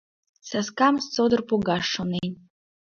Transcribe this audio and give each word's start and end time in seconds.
Саскам 0.49 0.95
содор 1.13 1.41
погаш 1.49 1.85
шонен. 1.93 2.31